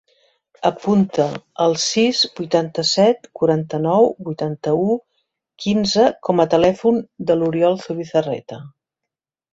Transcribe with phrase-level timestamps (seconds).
[0.67, 1.25] Apunta
[1.65, 4.89] el sis, vuitanta-set, quaranta-nou, vuitanta-u,
[5.67, 8.63] quinze com a telèfon de l'Oriol Zubizarreta.